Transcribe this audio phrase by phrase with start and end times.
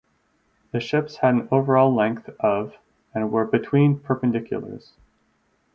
[0.71, 2.73] The ships had an overall length of
[3.13, 4.93] and were between perpendiculars.